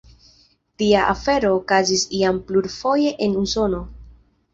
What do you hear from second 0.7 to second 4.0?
Tia afero okazis jam plurfoje en Usono.